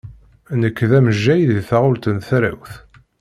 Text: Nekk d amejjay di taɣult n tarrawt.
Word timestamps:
Nekk 0.61 0.77
d 0.89 0.91
amejjay 0.97 1.41
di 1.49 1.59
taɣult 1.69 2.05
n 2.15 2.19
tarrawt. 2.27 2.73